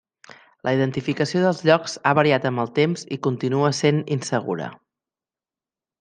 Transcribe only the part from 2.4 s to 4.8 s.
amb el temps i continua essent insegura.